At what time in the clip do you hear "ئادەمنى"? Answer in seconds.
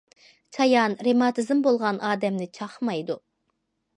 2.09-2.49